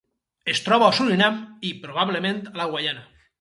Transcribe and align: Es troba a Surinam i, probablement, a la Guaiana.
Es 0.53 0.61
troba 0.67 0.87
a 0.87 0.95
Surinam 0.99 1.37
i, 1.73 1.75
probablement, 1.85 2.41
a 2.55 2.59
la 2.63 2.69
Guaiana. 2.73 3.07